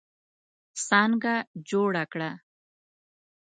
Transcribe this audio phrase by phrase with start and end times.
[0.87, 1.33] څانګه
[1.69, 2.31] جوړه کړه.